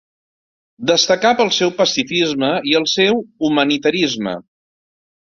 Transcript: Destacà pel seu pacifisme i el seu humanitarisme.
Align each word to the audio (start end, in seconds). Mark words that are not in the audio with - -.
Destacà 0.91 1.33
pel 1.41 1.51
seu 1.57 1.71
pacifisme 1.81 2.49
i 2.71 2.73
el 2.79 2.87
seu 2.95 3.21
humanitarisme. 3.49 4.35